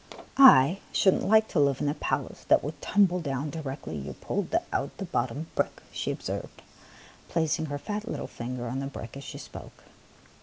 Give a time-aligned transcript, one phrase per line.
[0.15, 0.25] '*
[0.71, 4.51] / should n't like to live in a palace that would tumble down directly you pulled
[4.73, 6.63] out the bottom brick," she observed,
[7.29, 9.83] placing her fat little finger on the brick as she spoke.